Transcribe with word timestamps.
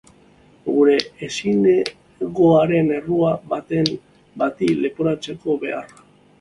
Gure 0.69 0.95
ezinegonaren 1.27 2.91
errua 2.97 3.35
baten 3.55 3.95
bati 4.45 4.75
leporatzeko 4.83 5.63
beharra. 5.69 6.07